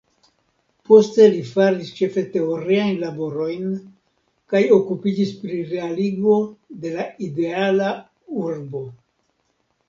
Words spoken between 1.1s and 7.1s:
li faris ĉefe teoriajn laborojn kaj okupiĝis pri realigo de la